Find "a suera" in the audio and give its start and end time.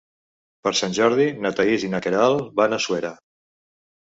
2.75-3.13